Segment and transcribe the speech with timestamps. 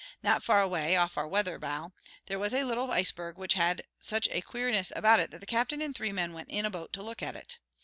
[0.23, 1.91] Not far away, off our weather bow,
[2.25, 5.79] there was a little iceberg which had such a queerness about it that the captain
[5.79, 7.59] and three men went in a boat to look at it.